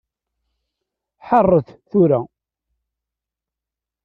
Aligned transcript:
Ḥeṛṛet 1.27 1.67
tura. 1.89 2.19